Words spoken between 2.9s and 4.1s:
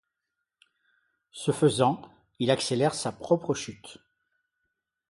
sa propre chute.